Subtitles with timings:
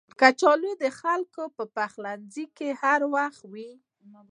[0.19, 3.71] کچالو د خلکو په پخلنځي کې هر وخت وي